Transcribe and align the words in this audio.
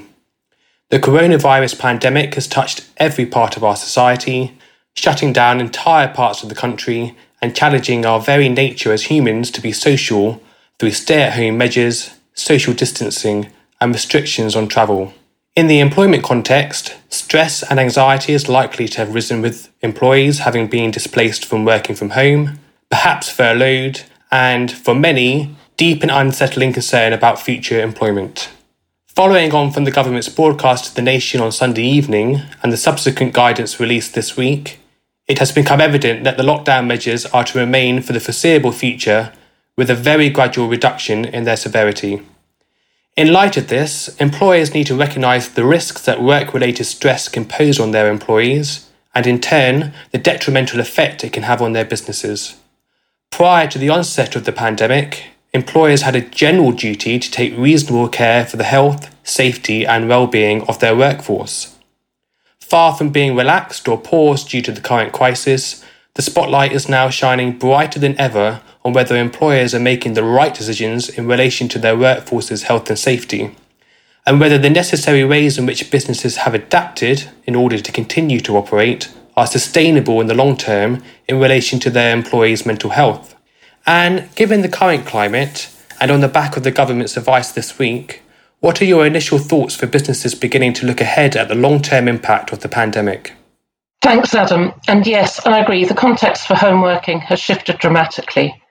The 0.90 0.98
coronavirus 0.98 1.78
pandemic 1.78 2.34
has 2.34 2.46
touched 2.46 2.90
every 2.98 3.24
part 3.24 3.56
of 3.56 3.64
our 3.64 3.74
society, 3.74 4.58
shutting 4.94 5.32
down 5.32 5.62
entire 5.62 6.08
parts 6.12 6.42
of 6.42 6.50
the 6.50 6.54
country 6.54 7.16
and 7.40 7.56
challenging 7.56 8.04
our 8.04 8.20
very 8.20 8.50
nature 8.50 8.92
as 8.92 9.04
humans 9.04 9.50
to 9.52 9.62
be 9.62 9.72
social 9.72 10.42
through 10.78 10.90
stay 10.90 11.22
at 11.22 11.32
home 11.32 11.56
measures, 11.56 12.10
social 12.34 12.74
distancing, 12.74 13.48
and 13.80 13.94
restrictions 13.94 14.54
on 14.54 14.68
travel. 14.68 15.14
In 15.56 15.68
the 15.68 15.80
employment 15.80 16.22
context, 16.22 16.94
stress 17.08 17.62
and 17.62 17.80
anxiety 17.80 18.34
is 18.34 18.46
likely 18.46 18.86
to 18.88 18.98
have 18.98 19.14
risen 19.14 19.40
with 19.40 19.72
employees 19.80 20.40
having 20.40 20.66
been 20.66 20.90
displaced 20.90 21.46
from 21.46 21.64
working 21.64 21.96
from 21.96 22.10
home, 22.10 22.58
perhaps 22.90 23.30
furloughed, 23.30 24.02
and 24.30 24.70
for 24.70 24.94
many, 24.94 25.56
deep 25.78 26.02
and 26.02 26.10
unsettling 26.10 26.74
concern 26.74 27.14
about 27.14 27.40
future 27.40 27.80
employment. 27.80 28.50
Following 29.06 29.54
on 29.54 29.70
from 29.70 29.84
the 29.84 29.90
government's 29.90 30.28
broadcast 30.28 30.84
to 30.84 30.94
the 30.94 31.00
nation 31.00 31.40
on 31.40 31.50
Sunday 31.50 31.84
evening 31.84 32.42
and 32.62 32.70
the 32.70 32.76
subsequent 32.76 33.32
guidance 33.32 33.80
released 33.80 34.12
this 34.12 34.36
week, 34.36 34.78
it 35.26 35.38
has 35.38 35.52
become 35.52 35.80
evident 35.80 36.24
that 36.24 36.36
the 36.36 36.42
lockdown 36.42 36.86
measures 36.86 37.24
are 37.24 37.44
to 37.44 37.58
remain 37.58 38.02
for 38.02 38.12
the 38.12 38.20
foreseeable 38.20 38.72
future 38.72 39.32
with 39.74 39.88
a 39.88 39.94
very 39.94 40.28
gradual 40.28 40.68
reduction 40.68 41.24
in 41.24 41.44
their 41.44 41.56
severity. 41.56 42.20
In 43.16 43.32
light 43.32 43.56
of 43.56 43.68
this, 43.68 44.14
employers 44.16 44.74
need 44.74 44.86
to 44.88 44.94
recognise 44.94 45.48
the 45.48 45.64
risks 45.64 46.02
that 46.02 46.22
work 46.22 46.52
related 46.52 46.84
stress 46.84 47.28
can 47.30 47.46
pose 47.46 47.80
on 47.80 47.92
their 47.92 48.10
employees, 48.10 48.90
and 49.14 49.26
in 49.26 49.40
turn, 49.40 49.94
the 50.10 50.18
detrimental 50.18 50.80
effect 50.80 51.24
it 51.24 51.32
can 51.32 51.44
have 51.44 51.62
on 51.62 51.72
their 51.72 51.86
businesses. 51.86 52.56
Prior 53.30 53.66
to 53.68 53.78
the 53.78 53.88
onset 53.88 54.36
of 54.36 54.44
the 54.44 54.52
pandemic, 54.52 55.28
employers 55.54 56.02
had 56.02 56.14
a 56.14 56.20
general 56.20 56.72
duty 56.72 57.18
to 57.18 57.30
take 57.30 57.56
reasonable 57.56 58.10
care 58.10 58.44
for 58.44 58.58
the 58.58 58.64
health, 58.64 59.14
safety, 59.24 59.86
and 59.86 60.10
well 60.10 60.26
being 60.26 60.60
of 60.68 60.80
their 60.80 60.94
workforce. 60.94 61.74
Far 62.60 62.94
from 62.94 63.08
being 63.08 63.34
relaxed 63.34 63.88
or 63.88 63.98
paused 63.98 64.50
due 64.50 64.60
to 64.60 64.72
the 64.72 64.82
current 64.82 65.14
crisis, 65.14 65.82
the 66.16 66.22
spotlight 66.22 66.72
is 66.72 66.86
now 66.86 67.08
shining 67.08 67.56
brighter 67.56 67.98
than 67.98 68.20
ever 68.20 68.60
on 68.86 68.92
whether 68.92 69.16
employers 69.16 69.74
are 69.74 69.80
making 69.80 70.12
the 70.12 70.22
right 70.22 70.54
decisions 70.54 71.08
in 71.08 71.26
relation 71.26 71.66
to 71.66 71.76
their 71.76 71.96
workforce's 71.96 72.62
health 72.62 72.88
and 72.88 72.96
safety, 72.96 73.50
and 74.24 74.38
whether 74.38 74.58
the 74.58 74.70
necessary 74.70 75.24
ways 75.24 75.58
in 75.58 75.66
which 75.66 75.90
businesses 75.90 76.36
have 76.36 76.54
adapted 76.54 77.28
in 77.46 77.56
order 77.56 77.80
to 77.80 77.90
continue 77.90 78.38
to 78.38 78.56
operate 78.56 79.12
are 79.36 79.48
sustainable 79.48 80.20
in 80.20 80.28
the 80.28 80.34
long 80.34 80.56
term 80.56 81.02
in 81.26 81.40
relation 81.40 81.80
to 81.80 81.90
their 81.90 82.16
employees' 82.16 82.64
mental 82.64 82.90
health. 82.90 83.34
And 83.84 84.32
given 84.36 84.62
the 84.62 84.68
current 84.68 85.04
climate, 85.04 85.68
and 86.00 86.12
on 86.12 86.20
the 86.20 86.28
back 86.28 86.56
of 86.56 86.62
the 86.62 86.70
government's 86.70 87.16
advice 87.16 87.50
this 87.50 87.80
week, 87.80 88.22
what 88.60 88.80
are 88.80 88.84
your 88.84 89.04
initial 89.04 89.38
thoughts 89.38 89.74
for 89.74 89.88
businesses 89.88 90.36
beginning 90.36 90.74
to 90.74 90.86
look 90.86 91.00
ahead 91.00 91.34
at 91.34 91.48
the 91.48 91.56
long 91.56 91.82
term 91.82 92.06
impact 92.06 92.52
of 92.52 92.60
the 92.60 92.68
pandemic? 92.68 93.32
Thanks, 94.00 94.32
Adam. 94.32 94.72
And 94.86 95.04
yes, 95.08 95.44
I 95.44 95.58
agree, 95.58 95.84
the 95.84 95.94
context 95.94 96.46
for 96.46 96.54
home 96.54 96.82
working 96.82 97.18
has 97.22 97.40
shifted 97.40 97.78
dramatically. 97.78 98.62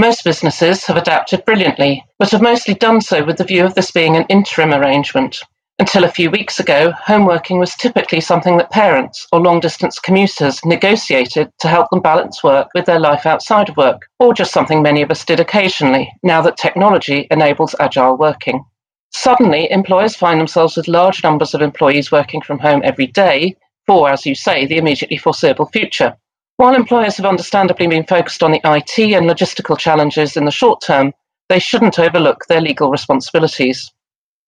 Most 0.00 0.24
businesses 0.24 0.86
have 0.86 0.96
adapted 0.96 1.44
brilliantly, 1.44 2.02
but 2.18 2.30
have 2.30 2.40
mostly 2.40 2.72
done 2.72 3.02
so 3.02 3.22
with 3.22 3.36
the 3.36 3.44
view 3.44 3.66
of 3.66 3.74
this 3.74 3.90
being 3.90 4.16
an 4.16 4.24
interim 4.30 4.72
arrangement. 4.72 5.42
Until 5.78 6.04
a 6.04 6.08
few 6.08 6.30
weeks 6.30 6.58
ago, 6.58 6.92
home 6.92 7.26
working 7.26 7.58
was 7.58 7.74
typically 7.74 8.22
something 8.22 8.56
that 8.56 8.70
parents 8.70 9.26
or 9.30 9.40
long 9.40 9.60
distance 9.60 9.98
commuters 9.98 10.64
negotiated 10.64 11.50
to 11.58 11.68
help 11.68 11.90
them 11.90 12.00
balance 12.00 12.42
work 12.42 12.68
with 12.74 12.86
their 12.86 12.98
life 12.98 13.26
outside 13.26 13.68
of 13.68 13.76
work, 13.76 14.06
or 14.18 14.32
just 14.32 14.52
something 14.54 14.80
many 14.80 15.02
of 15.02 15.10
us 15.10 15.22
did 15.22 15.38
occasionally, 15.38 16.10
now 16.22 16.40
that 16.40 16.56
technology 16.56 17.26
enables 17.30 17.76
agile 17.78 18.16
working. 18.16 18.64
Suddenly, 19.10 19.70
employers 19.70 20.16
find 20.16 20.40
themselves 20.40 20.78
with 20.78 20.88
large 20.88 21.22
numbers 21.22 21.52
of 21.52 21.60
employees 21.60 22.10
working 22.10 22.40
from 22.40 22.58
home 22.58 22.80
every 22.82 23.08
day 23.08 23.54
for, 23.86 24.08
as 24.08 24.24
you 24.24 24.34
say, 24.34 24.64
the 24.64 24.78
immediately 24.78 25.18
foreseeable 25.18 25.66
future. 25.66 26.16
While 26.60 26.74
employers 26.74 27.16
have 27.16 27.24
understandably 27.24 27.86
been 27.86 28.04
focused 28.04 28.42
on 28.42 28.50
the 28.52 28.60
IT 28.62 28.98
and 28.98 29.26
logistical 29.26 29.78
challenges 29.78 30.36
in 30.36 30.44
the 30.44 30.50
short 30.50 30.82
term, 30.82 31.14
they 31.48 31.58
shouldn't 31.58 31.98
overlook 31.98 32.44
their 32.48 32.60
legal 32.60 32.90
responsibilities. 32.90 33.90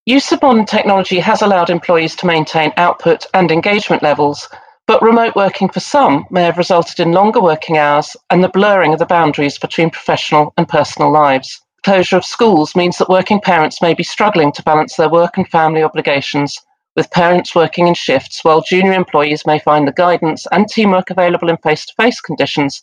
Use 0.05 0.31
of 0.31 0.43
modern 0.43 0.67
technology 0.67 1.21
has 1.21 1.41
allowed 1.41 1.71
employees 1.71 2.15
to 2.17 2.27
maintain 2.27 2.71
output 2.77 3.25
and 3.33 3.51
engagement 3.51 4.03
levels, 4.03 4.47
but 4.87 5.01
remote 5.01 5.35
working 5.35 5.71
for 5.71 5.81
some 5.81 6.27
may 6.31 6.43
have 6.43 6.59
resulted 6.59 7.01
in 7.01 7.13
longer 7.13 7.41
working 7.41 7.79
hours 7.79 8.15
and 8.29 8.45
the 8.45 8.51
blurring 8.51 8.93
of 8.93 8.99
the 8.99 9.07
boundaries 9.07 9.57
between 9.57 9.89
professional 9.89 10.53
and 10.59 10.69
personal 10.69 11.11
lives. 11.11 11.63
Closure 11.83 12.19
of 12.19 12.27
schools 12.27 12.77
means 12.77 12.99
that 12.99 13.09
working 13.09 13.41
parents 13.41 13.81
may 13.81 13.95
be 13.95 14.05
struggling 14.05 14.53
to 14.53 14.63
balance 14.65 14.97
their 14.97 15.09
work 15.09 15.39
and 15.39 15.49
family 15.49 15.83
obligations 15.83 16.61
with 16.97 17.11
parents 17.11 17.55
working 17.55 17.89
in 17.89 17.95
shifts, 17.95 18.45
while 18.45 18.63
junior 18.63 18.93
employees 18.93 19.47
may 19.47 19.59
find 19.59 19.89
the 19.89 19.93
guidance 19.93 20.47
and 20.53 20.69
teamwork 20.69 21.11
available 21.11 21.49
in 21.49 21.57
face 21.59 21.87
to 21.87 21.95
face 21.95 22.21
conditions 22.21 22.83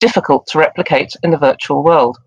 difficult 0.00 0.46
to 0.46 0.58
replicate 0.58 1.12
in 1.22 1.30
the 1.30 1.38
virtual 1.38 1.82
world. 1.82 2.18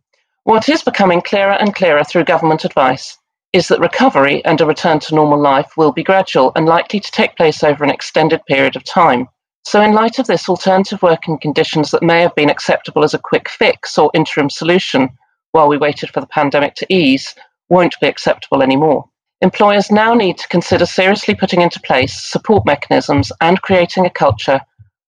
What 0.44 0.68
is 0.68 0.84
becoming 0.84 1.22
clearer 1.22 1.54
and 1.54 1.74
clearer 1.74 2.04
through 2.04 2.26
government 2.26 2.66
advice 2.66 3.18
is 3.54 3.68
that 3.68 3.80
recovery 3.80 4.44
and 4.46 4.60
a 4.60 4.66
return 4.66 5.00
to 5.00 5.16
normal 5.16 5.40
life 5.40 5.72
will 5.78 5.92
be 5.92 6.04
gradual 6.04 6.52
and 6.56 6.66
likely 6.66 7.00
to 7.00 7.12
take 7.12 7.36
place 7.36 7.64
over 7.64 7.84
an 7.84 7.90
extended 7.90 8.42
period 8.48 8.76
of 8.76 8.84
time. 8.84 9.28
So, 9.64 9.82
in 9.82 9.94
light 9.94 10.20
of 10.20 10.28
this, 10.28 10.50
alternative 10.50 11.02
working 11.02 11.38
conditions 11.38 11.92
that 11.92 12.02
may 12.02 12.22
have 12.22 12.34
been 12.36 12.50
acceptable 12.50 13.04
as 13.04 13.14
a 13.14 13.20
quick 13.20 13.50
fix 13.50 13.98
or 13.98 14.10
interim 14.14 14.50
solution 14.50 15.10
while 15.52 15.68
we 15.68 15.78
waited 15.78 16.10
for 16.10 16.22
the 16.22 16.28
pandemic 16.28 16.76
to 16.76 16.94
ease 16.94 17.36
won't 17.70 17.96
be 18.02 18.08
acceptable 18.08 18.64
anymore. 18.64 19.06
Employers 19.42 19.90
now 19.90 20.14
need 20.14 20.38
to 20.38 20.48
consider 20.50 20.86
seriously 20.86 21.34
putting 21.34 21.62
into 21.62 21.80
place 21.80 22.14
support 22.14 22.64
mechanisms 22.66 23.32
and 23.42 23.62
creating 23.64 24.06
a 24.06 24.10
culture 24.10 24.62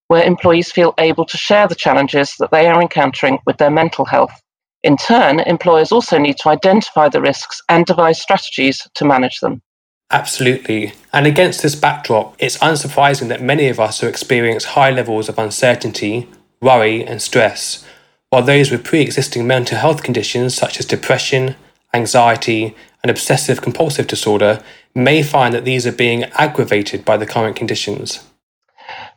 where 0.08 0.24
employees 0.24 0.72
feel 0.72 0.96
able 0.98 1.26
to 1.26 1.38
share 1.38 1.68
the 1.68 1.76
challenges 1.76 2.36
that 2.40 2.50
they 2.50 2.68
are 2.68 2.82
encountering 2.82 3.38
with 3.46 3.58
their 3.58 3.70
mental 3.70 4.06
health. 4.06 4.34
In 4.82 4.98
turn, 4.98 5.40
employers 5.42 5.92
also 5.92 6.18
need 6.18 6.38
to 6.38 6.50
identify 6.50 7.10
the 7.10 7.22
risks 7.22 7.62
and 7.70 7.86
devise 7.86 8.20
strategies 8.20 8.88
to 8.96 9.06
manage 9.06 9.40
them. 9.40 9.62
Absolutely. 10.10 10.94
And 11.14 11.26
against 11.26 11.62
this 11.62 11.76
backdrop, 11.76 12.36
it's 12.40 12.58
unsurprising 12.58 13.30
that 13.30 13.42
many 13.42 13.70
of 13.70 13.80
us 13.80 14.04
are 14.04 14.10
experiencing 14.10 14.72
high 14.72 14.92
levels 14.92 15.30
of 15.30 15.40
uncertainty, 15.40 16.28
worry, 16.60 17.06
and 17.06 17.22
stress, 17.22 17.86
while 18.30 18.44
those 18.44 18.72
with 18.72 18.84
pre 18.84 19.02
existing 19.02 19.46
mental 19.46 19.78
health 19.78 20.04
conditions 20.04 20.56
such 20.56 20.80
as 20.80 20.86
depression, 20.86 21.56
anxiety, 21.94 22.76
and 23.04 23.12
obsessive 23.12 23.62
compulsive 23.62 24.08
disorder 24.08 24.64
may 24.96 25.22
find 25.22 25.54
that 25.54 25.66
these 25.66 25.86
are 25.86 25.92
being 25.92 26.24
aggravated 26.36 27.04
by 27.04 27.18
the 27.18 27.26
current 27.26 27.56
conditions. 27.56 28.24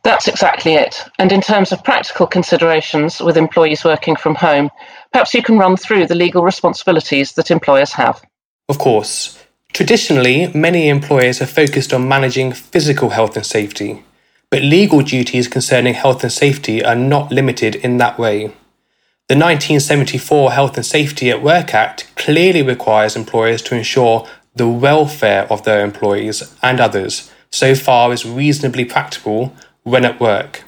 That's 0.03 0.27
exactly 0.27 0.75
it. 0.75 1.03
And 1.19 1.31
in 1.31 1.41
terms 1.41 1.71
of 1.71 1.83
practical 1.83 2.27
considerations 2.27 3.19
with 3.19 3.37
employees 3.37 3.83
working 3.83 4.15
from 4.15 4.35
home, 4.35 4.69
perhaps 5.11 5.33
you 5.33 5.41
can 5.41 5.57
run 5.57 5.77
through 5.77 6.07
the 6.07 6.15
legal 6.15 6.43
responsibilities 6.43 7.33
that 7.33 7.51
employers 7.51 7.93
have. 7.93 8.21
Of 8.69 8.77
course. 8.77 9.43
Traditionally, 9.73 10.47
many 10.53 10.89
employers 10.89 11.39
have 11.39 11.49
focused 11.49 11.93
on 11.93 12.07
managing 12.07 12.53
physical 12.53 13.09
health 13.09 13.35
and 13.35 13.45
safety, 13.45 14.03
but 14.49 14.61
legal 14.61 15.01
duties 15.01 15.47
concerning 15.47 15.93
health 15.93 16.23
and 16.23 16.31
safety 16.31 16.83
are 16.83 16.95
not 16.95 17.31
limited 17.31 17.75
in 17.75 17.97
that 17.97 18.17
way. 18.17 18.51
The 19.29 19.35
1974 19.35 20.53
Health 20.53 20.77
and 20.77 20.85
Safety 20.85 21.29
at 21.29 21.43
Work 21.43 21.73
Act 21.73 22.09
clearly 22.15 22.61
requires 22.61 23.17
employers 23.17 23.61
to 23.63 23.75
ensure 23.75 24.25
the 24.55 24.69
welfare 24.69 25.45
of 25.51 25.65
their 25.65 25.83
employees 25.83 26.55
and 26.63 26.79
others 26.79 27.29
so 27.51 27.75
far 27.75 28.13
as 28.13 28.25
reasonably 28.25 28.85
practical 28.85 29.53
when 29.83 30.05
at 30.05 30.21
work. 30.21 30.63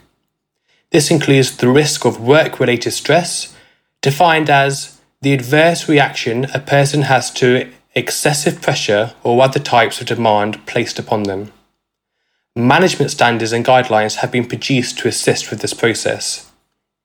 This 0.91 1.09
includes 1.09 1.55
the 1.55 1.69
risk 1.69 2.03
of 2.03 2.19
work 2.19 2.59
related 2.59 2.91
stress, 2.91 3.55
defined 4.01 4.49
as 4.49 4.99
the 5.21 5.31
adverse 5.31 5.87
reaction 5.87 6.43
a 6.53 6.59
person 6.59 7.03
has 7.03 7.31
to 7.35 7.71
excessive 7.95 8.61
pressure 8.61 9.13
or 9.23 9.41
other 9.41 9.59
types 9.59 10.01
of 10.01 10.07
demand 10.07 10.65
placed 10.65 10.99
upon 10.99 11.23
them. 11.23 11.53
Management 12.57 13.11
standards 13.11 13.53
and 13.53 13.63
guidelines 13.63 14.15
have 14.15 14.33
been 14.33 14.49
produced 14.49 14.97
to 14.99 15.07
assist 15.07 15.49
with 15.49 15.61
this 15.61 15.73
process. 15.73 16.48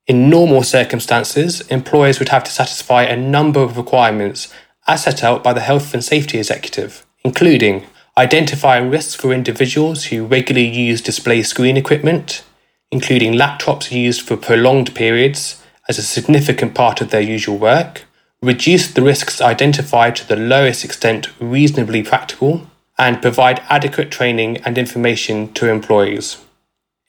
In 0.07 0.29
normal 0.29 0.63
circumstances, 0.63 1.63
employers 1.69 2.19
would 2.19 2.29
have 2.29 2.45
to 2.45 2.51
satisfy 2.51 3.05
a 3.05 3.17
number 3.17 3.61
of 3.61 3.79
requirements 3.79 4.53
as 4.87 5.05
set 5.05 5.25
out 5.25 5.43
by 5.43 5.55
the 5.55 5.63
Health 5.63 5.95
and 5.95 6.05
Safety 6.05 6.37
Executive, 6.37 7.07
including 7.25 7.87
identifying 8.19 8.91
risks 8.91 9.15
for 9.15 9.33
individuals 9.33 10.05
who 10.05 10.27
regularly 10.27 10.69
use 10.69 11.01
display 11.01 11.43
screen 11.43 11.79
equipment, 11.79 12.45
including 12.91 13.33
laptops 13.33 13.91
used 13.91 14.21
for 14.21 14.37
prolonged 14.37 14.95
periods 14.95 15.63
as 15.89 15.97
a 15.97 16.03
significant 16.03 16.75
part 16.75 17.01
of 17.01 17.09
their 17.09 17.23
usual 17.23 17.57
work, 17.57 18.05
reduce 18.43 18.93
the 18.93 19.03
risks 19.03 19.41
identified 19.41 20.15
to 20.17 20.29
the 20.29 20.37
lowest 20.37 20.85
extent 20.85 21.31
reasonably 21.41 22.03
practical, 22.03 22.67
and 22.99 23.23
provide 23.23 23.63
adequate 23.71 24.11
training 24.11 24.59
and 24.59 24.77
information 24.77 25.53
to 25.55 25.69
employees. 25.69 26.44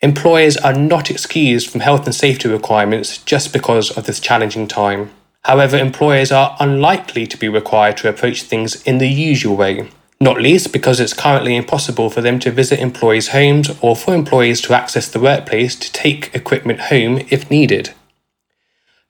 Employers 0.02 0.58
are 0.58 0.74
not 0.74 1.10
excused 1.10 1.70
from 1.70 1.82
health 1.82 2.06
and 2.06 2.14
safety 2.14 2.50
requirements 2.50 3.18
just 3.20 3.54
because 3.54 3.90
of 3.92 4.06
this 4.06 4.20
challenging 4.20 4.68
time. 4.68 5.12
However, 5.44 5.78
employers 5.78 6.32
are 6.32 6.58
unlikely 6.60 7.28
to 7.28 7.38
be 7.38 7.48
required 7.48 7.98
to 7.98 8.10
approach 8.10 8.44
things 8.44 8.82
in 8.84 8.98
the 8.98 9.08
usual 9.08 9.56
way, 9.56 9.90
not 10.20 10.42
least 10.42 10.74
because 10.74 11.00
it's 11.00 11.14
currently 11.14 11.56
impossible 11.56 12.10
for 12.10 12.22
them 12.22 12.40
to 12.40 12.52
visit 12.52 12.80
employees' 12.80 13.30
homes 13.30 13.70
or 13.82 13.96
for 13.96 14.14
employees 14.14 14.60
to 14.62 14.74
access 14.74 15.08
the 15.08 15.20
workplace 15.20 15.76
to 15.76 15.92
take 15.94 16.34
equipment 16.34 16.82
home 16.82 17.22
if 17.30 17.50
needed. 17.50 17.92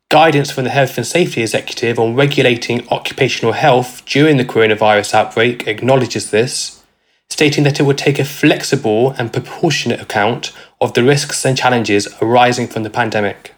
Guidance 0.10 0.52
from 0.52 0.66
the 0.66 0.70
Health 0.70 0.98
and 0.98 1.08
Safety 1.08 1.42
Executive 1.42 1.98
on 1.98 2.16
regulating 2.16 2.88
occupational 2.90 3.54
health 3.54 4.06
during 4.06 4.38
the 4.38 4.46
coronavirus 4.46 5.16
outbreak 5.16 5.68
acknowledges 5.68 6.30
this, 6.30 6.84
stating 7.30 7.64
that 7.64 7.80
it 7.80 7.84
would 7.84 7.98
take 7.98 8.20
a 8.20 8.26
flexible 8.26 9.12
and 9.18 9.34
proportionate 9.34 10.00
account 10.00 10.52
of 10.80 10.94
the 10.94 11.04
risks 11.04 11.46
and 11.46 11.58
challenges 11.58 12.08
arising 12.22 12.68
from 12.68 12.84
the 12.84 12.90
pandemic. 12.90 13.54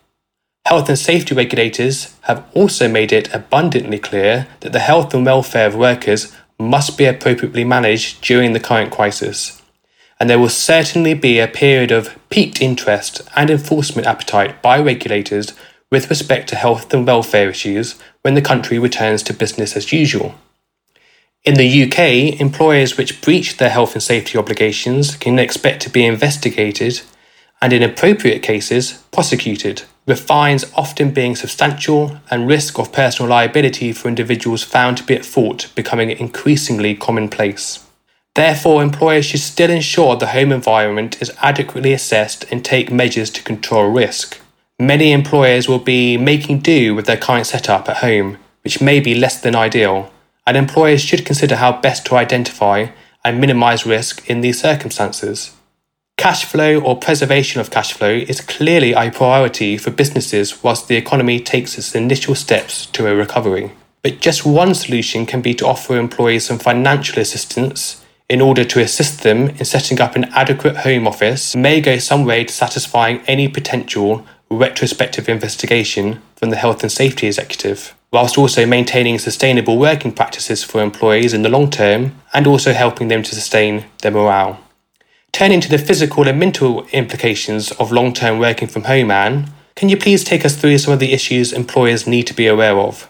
Health 0.65 0.89
and 0.89 0.99
safety 0.99 1.33
regulators 1.33 2.13
have 2.23 2.45
also 2.53 2.89
made 2.89 3.13
it 3.13 3.33
abundantly 3.33 3.99
clear 3.99 4.47
that 4.59 4.73
the 4.73 4.79
health 4.79 5.13
and 5.13 5.25
welfare 5.25 5.67
of 5.67 5.75
workers 5.75 6.35
must 6.59 6.97
be 6.97 7.05
appropriately 7.05 7.63
managed 7.63 8.21
during 8.21 8.53
the 8.53 8.59
current 8.59 8.91
crisis. 8.91 9.61
And 10.19 10.29
there 10.29 10.39
will 10.39 10.49
certainly 10.49 11.13
be 11.13 11.39
a 11.39 11.47
period 11.47 11.91
of 11.91 12.17
peaked 12.29 12.61
interest 12.61 13.21
and 13.35 13.49
enforcement 13.49 14.07
appetite 14.07 14.61
by 14.61 14.79
regulators 14.79 15.53
with 15.91 16.09
respect 16.09 16.49
to 16.49 16.55
health 16.55 16.93
and 16.93 17.07
welfare 17.07 17.49
issues 17.49 17.97
when 18.23 18.33
the 18.33 18.41
country 18.41 18.77
returns 18.77 19.23
to 19.23 19.33
business 19.33 19.77
as 19.77 19.93
usual. 19.93 20.35
In 21.47 21.53
the 21.53 21.83
UK, 21.83 22.41
employers 22.41 22.97
which 22.97 23.21
breach 23.21 23.55
their 23.55 23.69
health 23.69 23.93
and 23.93 24.03
safety 24.03 24.37
obligations 24.37 25.15
can 25.15 25.39
expect 25.39 25.81
to 25.83 25.89
be 25.89 26.05
investigated 26.05 26.99
and, 27.61 27.71
in 27.71 27.81
appropriate 27.81 28.43
cases, 28.43 29.01
prosecuted, 29.13 29.83
with 30.05 30.19
fines 30.19 30.69
often 30.75 31.11
being 31.11 31.37
substantial 31.37 32.19
and 32.29 32.49
risk 32.49 32.77
of 32.77 32.91
personal 32.91 33.29
liability 33.29 33.93
for 33.93 34.09
individuals 34.09 34.61
found 34.61 34.97
to 34.97 35.05
be 35.05 35.15
at 35.15 35.23
fault 35.23 35.71
becoming 35.73 36.09
increasingly 36.09 36.93
commonplace. 36.93 37.81
Therefore, 38.35 38.83
employers 38.83 39.23
should 39.23 39.39
still 39.39 39.71
ensure 39.71 40.17
the 40.17 40.33
home 40.35 40.51
environment 40.51 41.21
is 41.21 41.31
adequately 41.41 41.93
assessed 41.93 42.43
and 42.51 42.65
take 42.65 42.91
measures 42.91 43.29
to 43.29 43.41
control 43.41 43.89
risk. 43.89 44.37
Many 44.77 45.13
employers 45.13 45.69
will 45.69 45.79
be 45.79 46.17
making 46.17 46.59
do 46.59 46.93
with 46.93 47.05
their 47.05 47.15
current 47.15 47.47
setup 47.47 47.87
at 47.87 48.03
home, 48.03 48.37
which 48.65 48.81
may 48.81 48.99
be 48.99 49.15
less 49.15 49.39
than 49.39 49.55
ideal, 49.55 50.11
and 50.47 50.55
employers 50.55 51.01
should 51.01 51.25
consider 51.25 51.57
how 51.57 51.79
best 51.81 52.05
to 52.05 52.15
identify 52.15 52.87
and 53.23 53.39
minimise 53.39 53.85
risk 53.85 54.27
in 54.29 54.41
these 54.41 54.59
circumstances. 54.59 55.53
Cash 56.15 56.45
flow 56.45 56.79
or 56.79 56.97
preservation 56.97 57.59
of 57.61 57.69
cash 57.69 57.93
flow 57.93 58.09
is 58.09 58.41
clearly 58.41 58.93
a 58.93 59.11
priority 59.11 59.77
for 59.77 59.91
businesses 59.91 60.63
whilst 60.63 60.87
the 60.87 60.95
economy 60.95 61.39
takes 61.39 61.77
its 61.77 61.93
initial 61.93 62.33
steps 62.33 62.85
to 62.87 63.05
a 63.05 63.15
recovery. 63.15 63.73
But 64.01 64.21
just 64.21 64.45
one 64.45 64.73
solution 64.73 65.25
can 65.25 65.41
be 65.41 65.53
to 65.55 65.67
offer 65.67 65.97
employees 65.97 66.45
some 66.45 66.59
financial 66.59 67.19
assistance 67.19 68.03
in 68.29 68.39
order 68.41 68.63
to 68.63 68.81
assist 68.81 69.23
them 69.23 69.49
in 69.49 69.65
setting 69.65 69.99
up 69.99 70.15
an 70.15 70.25
adequate 70.33 70.77
home 70.77 71.07
office 71.07 71.55
may 71.55 71.81
go 71.81 71.97
some 71.97 72.23
way 72.23 72.45
to 72.45 72.53
satisfying 72.53 73.21
any 73.27 73.49
potential 73.49 74.25
retrospective 74.49 75.27
investigation 75.27 76.21
from 76.37 76.51
the 76.51 76.55
Health 76.55 76.83
and 76.83 76.91
Safety 76.91 77.27
Executive, 77.27 77.93
whilst 78.11 78.37
also 78.37 78.65
maintaining 78.65 79.19
sustainable 79.19 79.77
working 79.77 80.11
practices 80.11 80.63
for 80.63 80.81
employees 80.81 81.33
in 81.33 81.41
the 81.41 81.49
long 81.49 81.69
term 81.69 82.15
and 82.33 82.47
also 82.47 82.73
helping 82.73 83.07
them 83.07 83.23
to 83.23 83.35
sustain 83.35 83.85
their 84.01 84.11
morale. 84.11 84.59
Turning 85.31 85.61
to 85.61 85.69
the 85.69 85.77
physical 85.77 86.27
and 86.27 86.39
mental 86.39 86.85
implications 86.87 87.71
of 87.73 87.91
long 87.91 88.13
term 88.13 88.39
working 88.39 88.67
from 88.67 88.83
home, 88.83 89.11
Anne, 89.11 89.51
can 89.75 89.89
you 89.89 89.97
please 89.97 90.23
take 90.23 90.43
us 90.45 90.55
through 90.55 90.77
some 90.79 90.93
of 90.93 90.99
the 90.99 91.13
issues 91.13 91.53
employers 91.53 92.07
need 92.07 92.25
to 92.27 92.33
be 92.33 92.47
aware 92.47 92.77
of? 92.77 93.09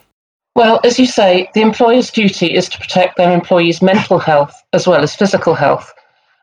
Well, 0.54 0.80
as 0.84 0.98
you 0.98 1.06
say, 1.06 1.48
the 1.54 1.62
employer's 1.62 2.10
duty 2.10 2.54
is 2.54 2.68
to 2.68 2.78
protect 2.78 3.16
their 3.16 3.32
employees' 3.32 3.80
mental 3.80 4.18
health 4.18 4.52
as 4.72 4.86
well 4.86 5.02
as 5.02 5.14
physical 5.14 5.54
health. 5.54 5.94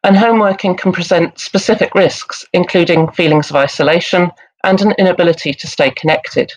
And 0.04 0.16
home 0.16 0.40
working 0.40 0.78
can 0.78 0.92
present 0.92 1.40
specific 1.40 1.94
risks, 1.94 2.46
including 2.54 3.12
feelings 3.12 3.50
of 3.50 3.56
isolation, 3.56 4.32
and 4.64 4.82
an 4.82 4.94
inability 4.98 5.54
to 5.54 5.68
stay 5.68 5.92
connected. 5.92 6.54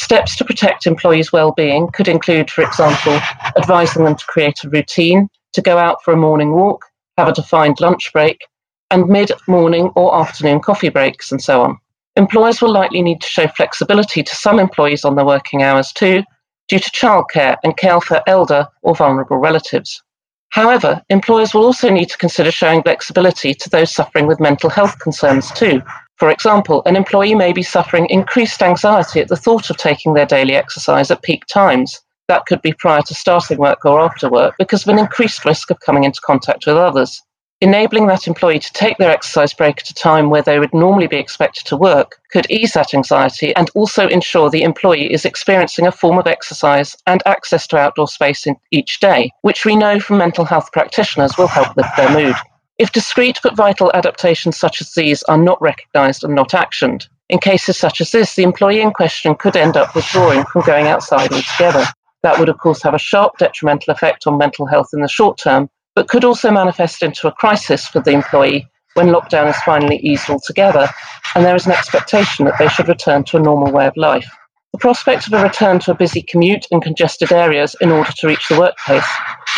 Steps 0.00 0.34
to 0.36 0.46
protect 0.46 0.86
employees' 0.86 1.30
well-being 1.30 1.88
could 1.88 2.08
include, 2.08 2.50
for 2.50 2.62
example, 2.62 3.20
advising 3.58 4.04
them 4.04 4.16
to 4.16 4.24
create 4.24 4.64
a 4.64 4.68
routine, 4.70 5.28
to 5.52 5.60
go 5.60 5.76
out 5.76 6.02
for 6.02 6.14
a 6.14 6.16
morning 6.16 6.52
walk, 6.52 6.86
have 7.18 7.28
a 7.28 7.34
defined 7.34 7.78
lunch 7.80 8.10
break, 8.10 8.46
and 8.90 9.06
mid-morning 9.08 9.90
or 9.96 10.18
afternoon 10.18 10.60
coffee 10.60 10.88
breaks, 10.88 11.30
and 11.30 11.42
so 11.42 11.60
on. 11.60 11.76
Employers 12.16 12.62
will 12.62 12.72
likely 12.72 13.02
need 13.02 13.20
to 13.20 13.26
show 13.26 13.46
flexibility 13.48 14.22
to 14.22 14.34
some 14.34 14.58
employees 14.58 15.04
on 15.04 15.16
their 15.16 15.26
working 15.26 15.62
hours 15.62 15.92
too, 15.92 16.22
due 16.68 16.78
to 16.78 16.90
childcare 16.92 17.56
and 17.62 17.76
care 17.76 18.00
for 18.00 18.22
elder 18.26 18.66
or 18.80 18.94
vulnerable 18.94 19.36
relatives. 19.36 20.02
However, 20.48 21.02
employers 21.10 21.52
will 21.52 21.64
also 21.64 21.90
need 21.90 22.08
to 22.08 22.16
consider 22.16 22.50
showing 22.50 22.82
flexibility 22.82 23.52
to 23.52 23.68
those 23.68 23.92
suffering 23.92 24.26
with 24.26 24.40
mental 24.40 24.70
health 24.70 24.98
concerns 24.98 25.52
too, 25.52 25.82
for 26.20 26.28
example, 26.28 26.82
an 26.84 26.96
employee 26.96 27.34
may 27.34 27.50
be 27.50 27.62
suffering 27.62 28.06
increased 28.10 28.62
anxiety 28.62 29.20
at 29.20 29.28
the 29.28 29.36
thought 29.36 29.70
of 29.70 29.78
taking 29.78 30.12
their 30.12 30.26
daily 30.26 30.54
exercise 30.54 31.10
at 31.10 31.22
peak 31.22 31.46
times. 31.46 31.98
That 32.28 32.44
could 32.44 32.60
be 32.60 32.74
prior 32.74 33.00
to 33.00 33.14
starting 33.14 33.56
work 33.56 33.86
or 33.86 33.98
after 33.98 34.28
work 34.28 34.54
because 34.58 34.82
of 34.82 34.90
an 34.90 34.98
increased 34.98 35.46
risk 35.46 35.70
of 35.70 35.80
coming 35.80 36.04
into 36.04 36.20
contact 36.22 36.66
with 36.66 36.76
others. 36.76 37.22
Enabling 37.62 38.06
that 38.08 38.26
employee 38.26 38.58
to 38.58 38.72
take 38.74 38.98
their 38.98 39.10
exercise 39.10 39.54
break 39.54 39.80
at 39.80 39.88
a 39.88 39.94
time 39.94 40.28
where 40.28 40.42
they 40.42 40.58
would 40.58 40.74
normally 40.74 41.06
be 41.06 41.16
expected 41.16 41.66
to 41.66 41.76
work 41.76 42.16
could 42.30 42.50
ease 42.50 42.72
that 42.74 42.92
anxiety 42.92 43.56
and 43.56 43.70
also 43.74 44.06
ensure 44.06 44.50
the 44.50 44.62
employee 44.62 45.10
is 45.10 45.24
experiencing 45.24 45.86
a 45.86 45.92
form 45.92 46.18
of 46.18 46.26
exercise 46.26 46.94
and 47.06 47.22
access 47.24 47.66
to 47.66 47.78
outdoor 47.78 48.08
space 48.08 48.46
in 48.46 48.56
each 48.72 49.00
day, 49.00 49.30
which 49.40 49.64
we 49.64 49.74
know 49.74 49.98
from 49.98 50.18
mental 50.18 50.44
health 50.44 50.70
practitioners 50.72 51.38
will 51.38 51.48
help 51.48 51.74
lift 51.78 51.96
their 51.96 52.12
mood. 52.12 52.36
If 52.80 52.92
discrete 52.92 53.40
but 53.42 53.56
vital 53.56 53.92
adaptations 53.92 54.56
such 54.56 54.80
as 54.80 54.94
these 54.94 55.22
are 55.24 55.36
not 55.36 55.60
recognised 55.60 56.24
and 56.24 56.34
not 56.34 56.52
actioned, 56.52 57.08
in 57.28 57.38
cases 57.38 57.76
such 57.76 58.00
as 58.00 58.10
this, 58.10 58.34
the 58.34 58.42
employee 58.42 58.80
in 58.80 58.92
question 58.92 59.34
could 59.34 59.54
end 59.54 59.76
up 59.76 59.94
withdrawing 59.94 60.46
from 60.46 60.62
going 60.62 60.86
outside 60.86 61.30
altogether. 61.30 61.84
That 62.22 62.38
would, 62.38 62.48
of 62.48 62.56
course, 62.56 62.82
have 62.82 62.94
a 62.94 62.98
sharp 62.98 63.36
detrimental 63.36 63.92
effect 63.92 64.26
on 64.26 64.38
mental 64.38 64.64
health 64.64 64.88
in 64.94 65.02
the 65.02 65.08
short 65.08 65.36
term, 65.36 65.68
but 65.94 66.08
could 66.08 66.24
also 66.24 66.50
manifest 66.50 67.02
into 67.02 67.28
a 67.28 67.32
crisis 67.32 67.86
for 67.86 68.00
the 68.00 68.12
employee 68.12 68.66
when 68.94 69.08
lockdown 69.08 69.50
is 69.50 69.56
finally 69.58 69.98
eased 69.98 70.30
altogether 70.30 70.88
and 71.34 71.44
there 71.44 71.56
is 71.56 71.66
an 71.66 71.72
expectation 71.72 72.46
that 72.46 72.58
they 72.58 72.68
should 72.68 72.88
return 72.88 73.24
to 73.24 73.36
a 73.36 73.40
normal 73.40 73.70
way 73.70 73.88
of 73.88 73.96
life. 73.98 74.26
The 74.72 74.78
prospect 74.78 75.26
of 75.26 75.34
a 75.34 75.42
return 75.42 75.80
to 75.80 75.90
a 75.90 75.94
busy 75.94 76.22
commute 76.22 76.66
in 76.70 76.80
congested 76.80 77.30
areas 77.30 77.76
in 77.82 77.90
order 77.90 78.10
to 78.10 78.26
reach 78.26 78.48
the 78.48 78.58
workplace 78.58 79.06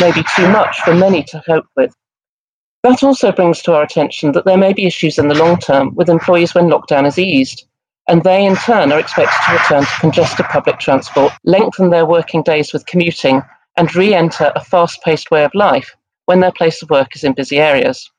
may 0.00 0.10
be 0.10 0.24
too 0.34 0.48
much 0.48 0.80
for 0.80 0.92
many 0.92 1.22
to 1.22 1.40
cope 1.46 1.66
with. 1.76 1.94
That 2.82 3.04
also 3.04 3.30
brings 3.30 3.62
to 3.62 3.74
our 3.74 3.82
attention 3.82 4.32
that 4.32 4.44
there 4.44 4.58
may 4.58 4.72
be 4.72 4.86
issues 4.86 5.16
in 5.16 5.28
the 5.28 5.36
long 5.36 5.56
term 5.58 5.94
with 5.94 6.08
employees 6.08 6.52
when 6.52 6.66
lockdown 6.66 7.06
is 7.06 7.16
eased, 7.16 7.64
and 8.08 8.24
they 8.24 8.44
in 8.44 8.56
turn 8.56 8.90
are 8.90 8.98
expected 8.98 9.38
to 9.46 9.52
return 9.52 9.82
to 9.84 10.00
congested 10.00 10.46
public 10.46 10.80
transport, 10.80 11.32
lengthen 11.44 11.90
their 11.90 12.04
working 12.04 12.42
days 12.42 12.72
with 12.72 12.86
commuting, 12.86 13.40
and 13.76 13.94
re 13.94 14.12
enter 14.12 14.50
a 14.56 14.64
fast 14.64 15.00
paced 15.02 15.30
way 15.30 15.44
of 15.44 15.54
life 15.54 15.94
when 16.26 16.40
their 16.40 16.50
place 16.50 16.82
of 16.82 16.90
work 16.90 17.14
is 17.14 17.22
in 17.22 17.34
busy 17.34 17.60
areas. 17.60 18.10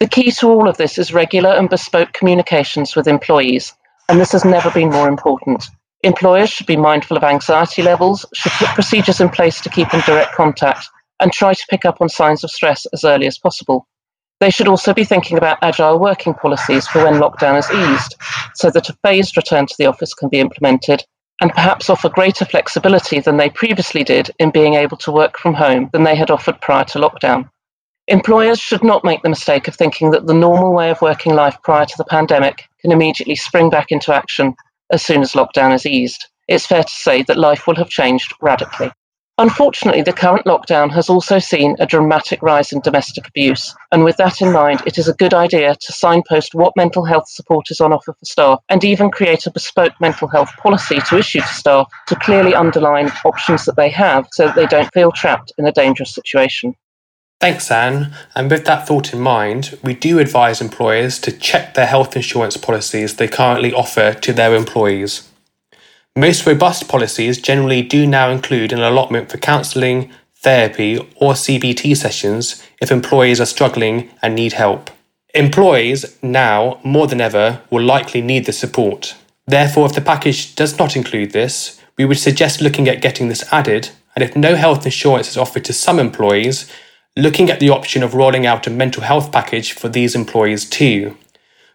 The 0.00 0.08
key 0.08 0.32
to 0.32 0.48
all 0.48 0.68
of 0.68 0.76
this 0.76 0.98
is 0.98 1.14
regular 1.14 1.50
and 1.50 1.68
bespoke 1.68 2.12
communications 2.12 2.96
with 2.96 3.06
employees, 3.06 3.72
and 4.08 4.20
this 4.20 4.32
has 4.32 4.44
never 4.44 4.72
been 4.72 4.90
more 4.90 5.06
important. 5.06 5.66
Employers 6.02 6.50
should 6.50 6.66
be 6.66 6.76
mindful 6.76 7.16
of 7.16 7.22
anxiety 7.22 7.82
levels, 7.82 8.26
should 8.34 8.52
put 8.52 8.68
procedures 8.70 9.20
in 9.20 9.28
place 9.28 9.60
to 9.60 9.70
keep 9.70 9.94
in 9.94 10.00
direct 10.00 10.32
contact, 10.32 10.88
and 11.20 11.32
try 11.32 11.54
to 11.54 11.66
pick 11.70 11.84
up 11.84 12.00
on 12.00 12.08
signs 12.08 12.42
of 12.42 12.50
stress 12.50 12.86
as 12.92 13.04
early 13.04 13.28
as 13.28 13.38
possible. 13.38 13.86
They 14.40 14.50
should 14.50 14.68
also 14.68 14.94
be 14.94 15.04
thinking 15.04 15.36
about 15.36 15.58
agile 15.62 15.98
working 15.98 16.32
policies 16.32 16.86
for 16.88 17.04
when 17.04 17.20
lockdown 17.20 17.58
is 17.58 17.70
eased, 17.70 18.16
so 18.54 18.70
that 18.70 18.88
a 18.88 18.96
phased 19.04 19.36
return 19.36 19.66
to 19.66 19.74
the 19.78 19.86
office 19.86 20.14
can 20.14 20.30
be 20.30 20.40
implemented, 20.40 21.04
and 21.42 21.52
perhaps 21.52 21.90
offer 21.90 22.08
greater 22.08 22.44
flexibility 22.44 23.20
than 23.20 23.36
they 23.36 23.50
previously 23.50 24.02
did 24.02 24.30
in 24.38 24.50
being 24.50 24.74
able 24.74 24.96
to 24.96 25.12
work 25.12 25.38
from 25.38 25.54
home 25.54 25.90
than 25.92 26.04
they 26.04 26.16
had 26.16 26.30
offered 26.30 26.60
prior 26.60 26.84
to 26.84 26.98
lockdown. 26.98 27.48
Employers 28.08 28.58
should 28.58 28.82
not 28.82 29.04
make 29.04 29.22
the 29.22 29.28
mistake 29.28 29.68
of 29.68 29.74
thinking 29.74 30.10
that 30.10 30.26
the 30.26 30.34
normal 30.34 30.72
way 30.72 30.90
of 30.90 31.00
working 31.00 31.34
life 31.34 31.56
prior 31.62 31.84
to 31.84 31.94
the 31.96 32.04
pandemic 32.04 32.68
can 32.80 32.92
immediately 32.92 33.36
spring 33.36 33.70
back 33.70 33.92
into 33.92 34.12
action 34.12 34.54
as 34.90 35.02
soon 35.02 35.20
as 35.20 35.34
lockdown 35.34 35.74
is 35.74 35.86
eased. 35.86 36.26
It's 36.48 36.66
fair 36.66 36.82
to 36.82 36.90
say 36.90 37.22
that 37.22 37.38
life 37.38 37.66
will 37.66 37.76
have 37.76 37.88
changed 37.88 38.34
radically. 38.40 38.90
Unfortunately, 39.40 40.02
the 40.02 40.12
current 40.12 40.44
lockdown 40.44 40.92
has 40.92 41.08
also 41.08 41.38
seen 41.38 41.74
a 41.78 41.86
dramatic 41.86 42.42
rise 42.42 42.72
in 42.72 42.80
domestic 42.80 43.26
abuse. 43.26 43.74
And 43.90 44.04
with 44.04 44.18
that 44.18 44.42
in 44.42 44.52
mind, 44.52 44.82
it 44.84 44.98
is 44.98 45.08
a 45.08 45.14
good 45.14 45.32
idea 45.32 45.74
to 45.76 45.92
signpost 45.94 46.54
what 46.54 46.76
mental 46.76 47.06
health 47.06 47.26
support 47.26 47.70
is 47.70 47.80
on 47.80 47.90
offer 47.90 48.12
for 48.12 48.24
staff 48.26 48.60
and 48.68 48.84
even 48.84 49.10
create 49.10 49.46
a 49.46 49.50
bespoke 49.50 49.94
mental 49.98 50.28
health 50.28 50.50
policy 50.58 51.00
to 51.08 51.16
issue 51.16 51.40
to 51.40 51.46
staff 51.46 51.88
to 52.08 52.16
clearly 52.16 52.54
underline 52.54 53.10
options 53.24 53.64
that 53.64 53.76
they 53.76 53.88
have 53.88 54.28
so 54.32 54.44
that 54.44 54.56
they 54.56 54.66
don't 54.66 54.92
feel 54.92 55.10
trapped 55.10 55.54
in 55.56 55.66
a 55.66 55.72
dangerous 55.72 56.14
situation. 56.14 56.74
Thanks, 57.40 57.70
Anne. 57.70 58.12
And 58.34 58.50
with 58.50 58.66
that 58.66 58.86
thought 58.86 59.14
in 59.14 59.20
mind, 59.20 59.78
we 59.82 59.94
do 59.94 60.18
advise 60.18 60.60
employers 60.60 61.18
to 61.20 61.32
check 61.32 61.72
their 61.72 61.86
health 61.86 62.14
insurance 62.14 62.58
policies 62.58 63.16
they 63.16 63.26
currently 63.26 63.72
offer 63.72 64.12
to 64.12 64.32
their 64.34 64.54
employees. 64.54 65.29
Most 66.16 66.44
robust 66.44 66.88
policies 66.88 67.38
generally 67.40 67.82
do 67.82 68.04
now 68.04 68.30
include 68.30 68.72
an 68.72 68.82
allotment 68.82 69.30
for 69.30 69.38
counselling, 69.38 70.10
therapy, 70.34 70.98
or 71.14 71.34
CBT 71.34 71.96
sessions 71.96 72.66
if 72.80 72.90
employees 72.90 73.40
are 73.40 73.46
struggling 73.46 74.10
and 74.20 74.34
need 74.34 74.54
help. 74.54 74.90
Employees 75.34 76.18
now, 76.20 76.80
more 76.82 77.06
than 77.06 77.20
ever, 77.20 77.62
will 77.70 77.84
likely 77.84 78.20
need 78.20 78.46
the 78.46 78.52
support. 78.52 79.14
Therefore, 79.46 79.86
if 79.86 79.94
the 79.94 80.00
package 80.00 80.56
does 80.56 80.78
not 80.78 80.96
include 80.96 81.30
this, 81.30 81.80
we 81.96 82.04
would 82.04 82.18
suggest 82.18 82.60
looking 82.60 82.88
at 82.88 83.00
getting 83.00 83.28
this 83.28 83.44
added, 83.52 83.90
and 84.16 84.24
if 84.24 84.34
no 84.34 84.56
health 84.56 84.84
insurance 84.84 85.28
is 85.28 85.36
offered 85.36 85.64
to 85.66 85.72
some 85.72 86.00
employees, 86.00 86.68
looking 87.16 87.50
at 87.50 87.60
the 87.60 87.70
option 87.70 88.02
of 88.02 88.14
rolling 88.14 88.46
out 88.46 88.66
a 88.66 88.70
mental 88.70 89.04
health 89.04 89.30
package 89.30 89.72
for 89.72 89.88
these 89.88 90.16
employees 90.16 90.68
too. 90.68 91.16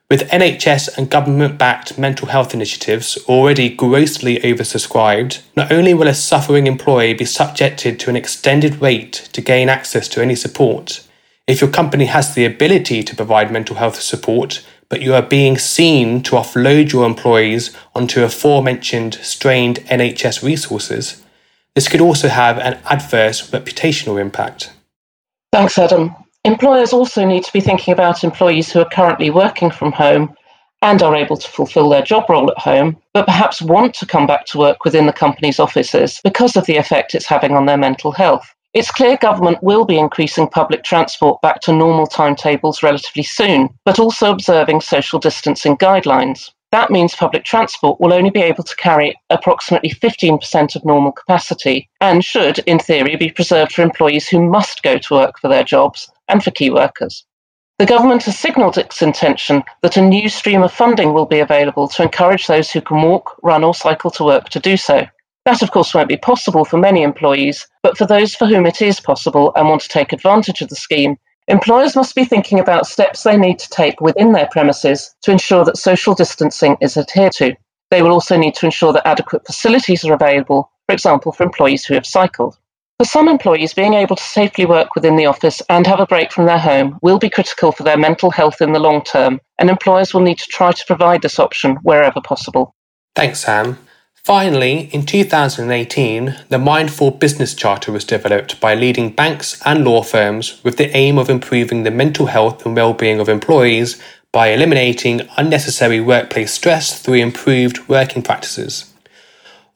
With 0.09 0.29
NHS 0.29 0.97
and 0.97 1.09
government 1.09 1.57
backed 1.57 1.97
mental 1.97 2.27
health 2.27 2.53
initiatives 2.53 3.17
already 3.27 3.69
grossly 3.69 4.37
oversubscribed, 4.39 5.41
not 5.55 5.71
only 5.71 5.95
will 5.95 6.07
a 6.07 6.13
suffering 6.13 6.67
employee 6.67 7.15
be 7.15 7.25
subjected 7.25 7.99
to 7.99 8.11
an 8.11 8.15
extended 8.15 8.79
wait 8.79 9.13
to 9.33 9.41
gain 9.41 9.67
access 9.67 10.07
to 10.09 10.21
any 10.21 10.35
support, 10.35 11.07
if 11.47 11.61
your 11.61 11.69
company 11.69 12.05
has 12.05 12.33
the 12.33 12.45
ability 12.45 13.03
to 13.03 13.15
provide 13.15 13.51
mental 13.51 13.75
health 13.75 14.01
support, 14.01 14.65
but 14.89 15.01
you 15.01 15.13
are 15.13 15.21
being 15.21 15.57
seen 15.57 16.23
to 16.23 16.35
offload 16.35 16.91
your 16.91 17.05
employees 17.05 17.75
onto 17.93 18.23
aforementioned 18.23 19.15
strained 19.15 19.77
NHS 19.81 20.43
resources, 20.43 21.23
this 21.75 21.87
could 21.87 22.01
also 22.01 22.29
have 22.29 22.57
an 22.57 22.79
adverse 22.85 23.51
reputational 23.51 24.19
impact. 24.19 24.71
Thanks, 25.51 25.77
Adam. 25.77 26.15
Employers 26.45 26.93
also 26.93 27.25
need 27.25 27.43
to 27.43 27.51
be 27.51 27.59
thinking 27.59 27.91
about 27.91 28.23
employees 28.23 28.71
who 28.71 28.79
are 28.79 28.89
currently 28.91 29.31
working 29.31 29.71
from 29.71 29.91
home 29.91 30.31
and 30.83 31.01
are 31.01 31.15
able 31.15 31.37
to 31.37 31.49
fulfill 31.49 31.89
their 31.89 32.03
job 32.03 32.29
role 32.29 32.51
at 32.51 32.59
home, 32.59 32.95
but 33.15 33.25
perhaps 33.25 33.63
want 33.63 33.95
to 33.95 34.05
come 34.05 34.27
back 34.27 34.45
to 34.45 34.59
work 34.59 34.85
within 34.85 35.07
the 35.07 35.11
company's 35.11 35.59
offices 35.59 36.21
because 36.23 36.55
of 36.55 36.67
the 36.67 36.77
effect 36.77 37.15
it's 37.15 37.25
having 37.25 37.53
on 37.53 37.65
their 37.65 37.79
mental 37.79 38.11
health. 38.11 38.53
It's 38.75 38.91
clear 38.91 39.17
government 39.17 39.63
will 39.63 39.85
be 39.85 39.97
increasing 39.97 40.47
public 40.47 40.83
transport 40.83 41.41
back 41.41 41.61
to 41.61 41.73
normal 41.73 42.05
timetables 42.05 42.83
relatively 42.83 43.23
soon, 43.23 43.69
but 43.83 43.97
also 43.97 44.29
observing 44.29 44.81
social 44.81 45.17
distancing 45.17 45.75
guidelines. 45.77 46.51
That 46.71 46.91
means 46.91 47.15
public 47.15 47.43
transport 47.45 47.99
will 47.99 48.13
only 48.13 48.29
be 48.29 48.41
able 48.41 48.65
to 48.65 48.75
carry 48.75 49.15
approximately 49.31 49.89
15% 49.89 50.75
of 50.75 50.85
normal 50.85 51.11
capacity 51.11 51.89
and 52.01 52.23
should, 52.23 52.59
in 52.67 52.77
theory, 52.77 53.15
be 53.15 53.31
preserved 53.31 53.71
for 53.71 53.81
employees 53.81 54.27
who 54.27 54.47
must 54.47 54.83
go 54.83 54.99
to 54.99 55.13
work 55.15 55.39
for 55.39 55.47
their 55.47 55.63
jobs 55.63 56.11
and 56.27 56.43
for 56.43 56.51
key 56.51 56.69
workers. 56.69 57.25
The 57.77 57.85
government 57.85 58.23
has 58.23 58.39
signalled 58.39 58.77
its 58.77 59.01
intention 59.01 59.63
that 59.81 59.97
a 59.97 60.01
new 60.01 60.29
stream 60.29 60.63
of 60.63 60.71
funding 60.71 61.13
will 61.13 61.25
be 61.25 61.39
available 61.39 61.89
to 61.89 62.03
encourage 62.03 62.47
those 62.47 62.71
who 62.71 62.79
can 62.79 63.01
walk, 63.01 63.37
run, 63.43 63.65
or 63.65 63.73
cycle 63.73 64.09
to 64.11 64.23
work 64.23 64.47
to 64.49 64.59
do 64.61 64.77
so. 64.77 65.05
That, 65.43 65.61
of 65.61 65.71
course, 65.71 65.93
won't 65.93 66.07
be 66.07 66.17
possible 66.17 66.63
for 66.63 66.77
many 66.77 67.03
employees, 67.03 67.67
but 67.83 67.97
for 67.97 68.07
those 68.07 68.33
for 68.33 68.47
whom 68.47 68.65
it 68.65 68.81
is 68.81 69.01
possible 69.01 69.51
and 69.55 69.67
want 69.67 69.81
to 69.81 69.89
take 69.89 70.13
advantage 70.13 70.61
of 70.61 70.69
the 70.69 70.75
scheme, 70.75 71.17
employers 71.49 71.97
must 71.97 72.15
be 72.15 72.25
thinking 72.25 72.59
about 72.59 72.87
steps 72.87 73.23
they 73.23 73.37
need 73.37 73.59
to 73.59 73.69
take 73.69 73.99
within 73.99 74.31
their 74.31 74.47
premises 74.51 75.13
to 75.23 75.31
ensure 75.31 75.65
that 75.65 75.77
social 75.77 76.15
distancing 76.15 76.77
is 76.79 76.95
adhered 76.95 77.33
to. 77.33 77.55
They 77.91 78.01
will 78.01 78.11
also 78.11 78.37
need 78.37 78.55
to 78.55 78.65
ensure 78.65 78.93
that 78.93 79.05
adequate 79.05 79.45
facilities 79.45 80.05
are 80.05 80.13
available, 80.13 80.71
for 80.87 80.93
example, 80.93 81.31
for 81.31 81.43
employees 81.43 81.85
who 81.85 81.93
have 81.93 82.05
cycled. 82.05 82.57
For 82.97 83.05
some 83.05 83.27
employees, 83.27 83.73
being 83.73 83.93
able 83.93 84.15
to 84.15 84.23
safely 84.23 84.65
work 84.65 84.95
within 84.95 85.17
the 85.17 85.25
office 85.25 85.61
and 85.67 85.85
have 85.85 85.99
a 85.99 86.05
break 86.05 86.31
from 86.31 86.45
their 86.45 86.57
home 86.57 86.97
will 87.01 87.19
be 87.19 87.29
critical 87.29 87.73
for 87.73 87.83
their 87.83 87.97
mental 87.97 88.31
health 88.31 88.61
in 88.61 88.71
the 88.71 88.79
long 88.79 89.03
term, 89.03 89.41
and 89.59 89.69
employers 89.69 90.13
will 90.13 90.21
need 90.21 90.37
to 90.37 90.49
try 90.49 90.71
to 90.71 90.85
provide 90.87 91.21
this 91.21 91.37
option 91.37 91.75
wherever 91.83 92.21
possible. 92.21 92.73
Thanks, 93.13 93.39
Sam. 93.39 93.77
Finally, 94.13 94.89
in 94.93 95.05
2018, 95.05 96.37
the 96.47 96.57
Mindful 96.57 97.11
Business 97.11 97.53
Charter 97.53 97.91
was 97.91 98.05
developed 98.05 98.61
by 98.61 98.73
leading 98.73 99.11
banks 99.11 99.61
and 99.65 99.83
law 99.83 100.01
firms 100.01 100.63
with 100.63 100.77
the 100.77 100.95
aim 100.95 101.17
of 101.17 101.29
improving 101.29 101.83
the 101.83 101.91
mental 101.91 102.27
health 102.27 102.65
and 102.65 102.77
well-being 102.77 103.19
of 103.19 103.27
employees 103.27 104.01
by 104.31 104.47
eliminating 104.47 105.27
unnecessary 105.35 105.99
workplace 105.99 106.53
stress 106.53 106.97
through 106.97 107.15
improved 107.15 107.89
working 107.89 108.21
practices. 108.21 108.94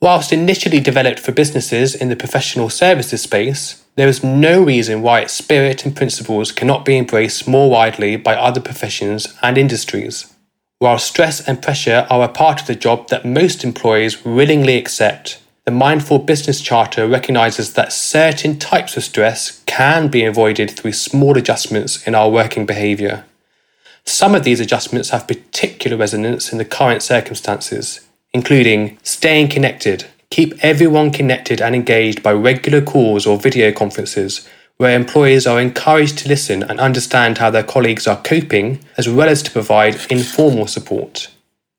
Whilst 0.01 0.31
initially 0.31 0.79
developed 0.79 1.19
for 1.19 1.33
businesses 1.33 1.93
in 1.93 2.07
the 2.07 2.15
professional 2.15 2.69
services 2.69 3.21
space, 3.23 3.83
there 3.95 4.07
is 4.07 4.23
no 4.23 4.63
reason 4.63 5.01
why 5.01 5.19
its 5.19 5.33
spirit 5.33 5.85
and 5.85 5.93
principles 5.93 6.53
cannot 6.53 6.85
be 6.85 6.97
embraced 6.97 7.49
more 7.49 7.69
widely 7.69 8.15
by 8.15 8.35
other 8.35 8.61
professions 8.61 9.27
and 9.41 9.57
industries. 9.57 10.33
While 10.77 10.99
stress 10.99 11.45
and 11.45 11.61
pressure 11.61 12.07
are 12.09 12.23
a 12.23 12.29
part 12.29 12.61
of 12.61 12.67
the 12.67 12.75
job 12.75 13.09
that 13.09 13.25
most 13.25 13.65
employees 13.65 14.23
willingly 14.23 14.77
accept, 14.77 15.41
the 15.65 15.71
Mindful 15.71 16.19
Business 16.19 16.61
Charter 16.61 17.05
recognises 17.05 17.73
that 17.73 17.91
certain 17.91 18.57
types 18.57 18.95
of 18.95 19.03
stress 19.03 19.61
can 19.65 20.07
be 20.07 20.23
avoided 20.23 20.71
through 20.71 20.93
small 20.93 21.37
adjustments 21.37 22.07
in 22.07 22.15
our 22.15 22.29
working 22.29 22.65
behaviour. 22.65 23.25
Some 24.05 24.33
of 24.33 24.45
these 24.45 24.61
adjustments 24.61 25.09
have 25.09 25.27
particular 25.27 25.97
resonance 25.97 26.53
in 26.53 26.57
the 26.57 26.65
current 26.65 27.03
circumstances, 27.03 28.08
including 28.33 28.97
staying 29.03 29.49
connected. 29.49 30.05
Keep 30.29 30.63
everyone 30.63 31.11
connected 31.11 31.61
and 31.61 31.73
engaged 31.73 32.21
by 32.21 32.31
regular 32.31 32.81
calls 32.81 33.25
or 33.25 33.39
video 33.39 33.71
conferences, 33.71 34.47
where 34.77 34.95
employees 34.95 35.47
are 35.47 35.59
encouraged 35.59 36.19
to 36.19 36.29
listen 36.29 36.61
and 36.63 36.79
understand 36.79 37.39
how 37.39 37.49
their 37.49 37.63
colleagues 37.63 38.07
are 38.07 38.21
coping, 38.21 38.79
as 38.97 39.09
well 39.09 39.27
as 39.27 39.41
to 39.43 39.51
provide 39.51 39.99
informal 40.11 40.67
support. 40.67 41.29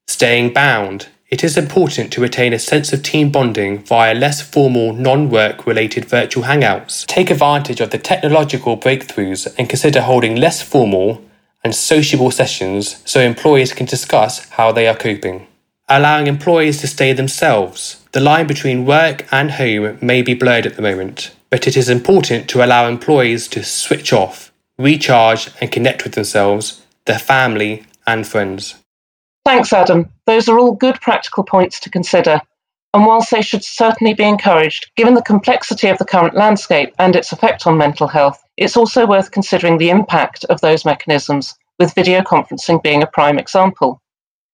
Staying 0.08 0.52
bound. 0.52 1.08
It 1.28 1.44
is 1.44 1.56
important 1.56 2.12
to 2.12 2.20
retain 2.20 2.52
a 2.52 2.58
sense 2.58 2.92
of 2.92 3.04
team 3.04 3.30
bonding 3.30 3.84
via 3.84 4.14
less 4.14 4.42
formal, 4.42 4.92
non 4.92 5.30
work 5.30 5.64
related 5.64 6.04
virtual 6.04 6.42
hangouts. 6.42 7.06
Take 7.06 7.30
advantage 7.30 7.80
of 7.80 7.90
the 7.90 7.98
technological 7.98 8.76
breakthroughs 8.76 9.54
and 9.56 9.68
consider 9.68 10.02
holding 10.02 10.34
less 10.34 10.60
formal 10.60 11.22
and 11.62 11.72
sociable 11.72 12.32
sessions 12.32 13.00
so 13.08 13.20
employees 13.20 13.72
can 13.72 13.86
discuss 13.86 14.48
how 14.50 14.72
they 14.72 14.88
are 14.88 14.96
coping 14.96 15.46
allowing 15.90 16.28
employees 16.28 16.80
to 16.80 16.86
stay 16.86 17.12
themselves. 17.12 18.02
The 18.12 18.20
line 18.20 18.46
between 18.46 18.86
work 18.86 19.26
and 19.32 19.50
home 19.50 19.98
may 20.00 20.22
be 20.22 20.34
blurred 20.34 20.64
at 20.64 20.76
the 20.76 20.82
moment, 20.82 21.32
but 21.50 21.66
it 21.66 21.76
is 21.76 21.88
important 21.88 22.48
to 22.50 22.64
allow 22.64 22.86
employees 22.86 23.48
to 23.48 23.64
switch 23.64 24.12
off, 24.12 24.52
recharge, 24.78 25.50
and 25.60 25.70
connect 25.70 26.04
with 26.04 26.14
themselves, 26.14 26.80
their 27.06 27.18
family, 27.18 27.84
and 28.06 28.26
friends. 28.26 28.76
Thanks, 29.44 29.72
Adam. 29.72 30.08
Those 30.26 30.48
are 30.48 30.58
all 30.58 30.72
good 30.72 31.00
practical 31.00 31.44
points 31.44 31.80
to 31.80 31.90
consider. 31.90 32.40
And 32.92 33.06
whilst 33.06 33.30
they 33.30 33.42
should 33.42 33.64
certainly 33.64 34.14
be 34.14 34.24
encouraged, 34.24 34.90
given 34.96 35.14
the 35.14 35.22
complexity 35.22 35.88
of 35.88 35.98
the 35.98 36.04
current 36.04 36.34
landscape 36.34 36.92
and 36.98 37.14
its 37.14 37.32
effect 37.32 37.66
on 37.66 37.78
mental 37.78 38.08
health, 38.08 38.42
it's 38.56 38.76
also 38.76 39.06
worth 39.06 39.30
considering 39.30 39.78
the 39.78 39.90
impact 39.90 40.44
of 40.44 40.60
those 40.60 40.84
mechanisms, 40.84 41.54
with 41.78 41.94
video 41.94 42.20
conferencing 42.20 42.82
being 42.82 43.02
a 43.02 43.06
prime 43.06 43.38
example. 43.38 44.00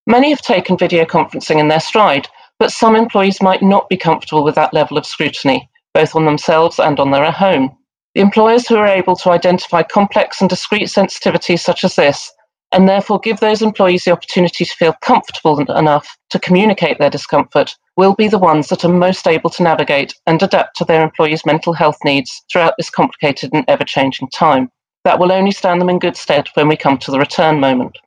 Many 0.09 0.31
have 0.31 0.41
taken 0.41 0.79
video 0.79 1.05
conferencing 1.05 1.59
in 1.59 1.67
their 1.67 1.81
stride, 1.81 2.29
but 2.61 2.71
some 2.71 2.95
employees 2.95 3.43
might 3.43 3.61
not 3.61 3.89
be 3.89 3.97
comfortable 3.97 4.45
with 4.45 4.55
that 4.55 4.73
level 4.73 4.97
of 4.97 5.05
scrutiny, 5.05 5.69
both 5.95 6.15
on 6.15 6.25
themselves 6.25 6.79
and 6.79 7.01
on 7.01 7.11
their 7.11 7.29
home. 7.33 7.77
The 8.15 8.21
employers 8.21 8.69
who 8.69 8.77
are 8.77 8.87
able 8.87 9.17
to 9.17 9.31
identify 9.31 9.83
complex 9.83 10.41
and 10.41 10.49
discrete 10.49 10.87
sensitivities 10.87 11.59
such 11.59 11.83
as 11.83 11.97
this, 11.97 12.33
and 12.71 12.89
therefore 12.89 13.19
give 13.19 13.41
those 13.41 13.63
employees 13.63 14.05
the 14.05 14.13
opportunity 14.13 14.65
to 14.65 14.75
feel 14.75 14.95
comfortable 15.03 15.61
enough 15.73 16.17
to 16.31 16.39
communicate 16.39 16.99
their 16.99 17.11
discomfort, 17.11 17.75
will 17.97 18.15
be 18.15 18.29
the 18.29 18.39
ones 18.39 18.69
that 18.69 18.85
are 18.85 18.93
most 18.93 19.27
able 19.27 19.51
to 19.51 19.63
navigate 19.63 20.15
and 20.27 20.41
adapt 20.41 20.77
to 20.77 20.85
their 20.85 21.03
employees' 21.03 21.45
mental 21.45 21.73
health 21.73 21.99
needs 22.05 22.43
throughout 22.51 22.75
this 22.79 22.91
complicated 22.91 23.51
and 23.53 23.65
ever 23.67 23.85
changing 23.85 24.29
time. 24.29 24.71
That 25.05 25.19
will 25.19 25.33
only 25.33 25.51
stand 25.51 25.81
them 25.81 25.91
in 25.91 25.99
good 25.99 26.17
stead 26.17 26.49
when 26.55 26.69
we 26.69 26.77
come 26.77 26.99
to 26.99 27.11
the 27.11 27.19
return 27.19 27.59
moment. 27.59 27.99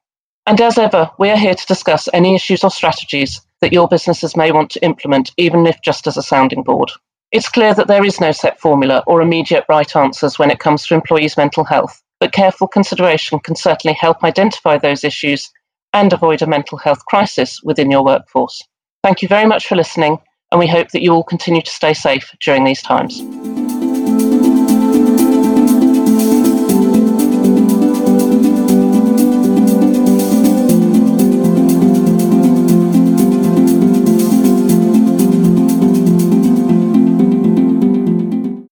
And 0.49 0.59
as 0.61 0.79
ever, 0.79 1.11
we 1.19 1.29
are 1.29 1.37
here 1.37 1.53
to 1.53 1.65
discuss 1.67 2.09
any 2.11 2.33
issues 2.33 2.63
or 2.63 2.71
strategies 2.71 3.39
that 3.61 3.71
your 3.71 3.87
businesses 3.87 4.35
may 4.35 4.51
want 4.51 4.71
to 4.71 4.83
implement, 4.83 5.31
even 5.37 5.67
if 5.67 5.79
just 5.83 6.07
as 6.07 6.17
a 6.17 6.23
sounding 6.23 6.63
board. 6.63 6.89
It's 7.31 7.47
clear 7.47 7.75
that 7.75 7.87
there 7.87 8.03
is 8.03 8.19
no 8.19 8.31
set 8.31 8.59
formula 8.59 9.03
or 9.05 9.21
immediate 9.21 9.63
right 9.69 9.95
answers 9.95 10.39
when 10.39 10.49
it 10.49 10.57
comes 10.57 10.87
to 10.87 10.95
employees' 10.95 11.37
mental 11.37 11.63
health, 11.63 12.01
but 12.19 12.31
careful 12.31 12.67
consideration 12.67 13.37
can 13.37 13.55
certainly 13.55 13.93
help 13.93 14.23
identify 14.23 14.79
those 14.79 15.03
issues 15.03 15.51
and 15.93 16.11
avoid 16.11 16.41
a 16.41 16.47
mental 16.47 16.79
health 16.79 17.05
crisis 17.05 17.61
within 17.61 17.91
your 17.91 18.03
workforce. 18.03 18.59
Thank 19.03 19.21
you 19.21 19.27
very 19.27 19.45
much 19.45 19.67
for 19.67 19.75
listening, 19.75 20.17
and 20.51 20.57
we 20.57 20.65
hope 20.65 20.89
that 20.93 21.03
you 21.03 21.13
all 21.13 21.23
continue 21.23 21.61
to 21.61 21.69
stay 21.69 21.93
safe 21.93 22.35
during 22.43 22.63
these 22.63 22.81
times. 22.81 23.21